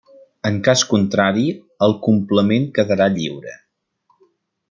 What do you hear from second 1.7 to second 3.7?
el complement quedarà lliure.